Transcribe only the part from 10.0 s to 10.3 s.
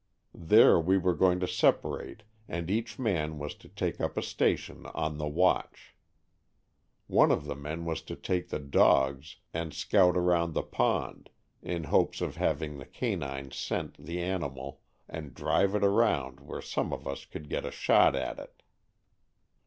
scout